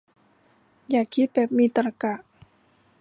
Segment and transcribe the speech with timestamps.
[0.89, 2.13] อยากคิดแบบมีตรรกะ